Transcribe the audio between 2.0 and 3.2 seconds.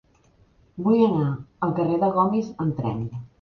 de Gomis amb tren.